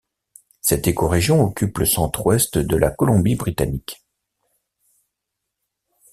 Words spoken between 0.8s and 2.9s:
écorégion occupe le centre-ouest de la